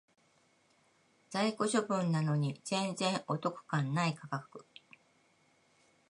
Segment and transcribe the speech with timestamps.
[1.29, 4.65] 在庫処分なのに全然お得感ない価格